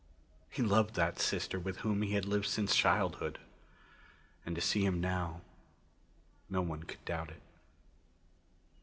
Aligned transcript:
He 0.49 0.63
loved 0.63 0.95
that 0.95 1.19
sister 1.19 1.59
with 1.59 1.81
whom 1.81 2.01
he 2.01 2.13
had 2.13 2.25
lived 2.25 2.47
since 2.47 2.75
childhood; 2.75 3.37
and 4.43 4.55
to 4.55 4.59
see 4.61 4.83
him 4.83 4.99
now 4.99 5.41
no 6.49 6.63
one 6.63 6.81
could 6.81 7.05
doubt 7.05 7.29
it. 7.29 7.43